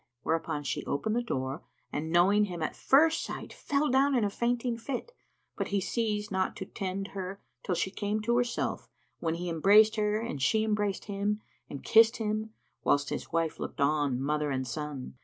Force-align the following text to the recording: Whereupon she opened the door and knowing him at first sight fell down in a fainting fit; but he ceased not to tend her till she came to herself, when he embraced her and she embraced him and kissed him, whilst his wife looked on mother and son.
Whereupon 0.23 0.63
she 0.63 0.83
opened 0.85 1.15
the 1.15 1.21
door 1.21 1.61
and 1.93 2.11
knowing 2.11 2.45
him 2.45 2.63
at 2.63 2.75
first 2.75 3.23
sight 3.23 3.53
fell 3.53 3.87
down 3.87 4.15
in 4.15 4.23
a 4.23 4.31
fainting 4.31 4.75
fit; 4.75 5.11
but 5.55 5.67
he 5.67 5.79
ceased 5.79 6.31
not 6.31 6.55
to 6.55 6.65
tend 6.65 7.09
her 7.09 7.39
till 7.61 7.75
she 7.75 7.91
came 7.91 8.19
to 8.23 8.35
herself, 8.37 8.89
when 9.19 9.35
he 9.35 9.47
embraced 9.47 9.97
her 9.97 10.19
and 10.19 10.41
she 10.41 10.63
embraced 10.63 11.05
him 11.05 11.43
and 11.69 11.83
kissed 11.83 12.17
him, 12.17 12.49
whilst 12.83 13.11
his 13.11 13.31
wife 13.31 13.59
looked 13.59 13.79
on 13.79 14.19
mother 14.19 14.49
and 14.49 14.67
son. 14.67 15.17